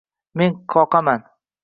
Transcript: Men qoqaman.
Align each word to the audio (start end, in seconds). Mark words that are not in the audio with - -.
Men 0.39 0.55
qoqaman. 0.73 1.21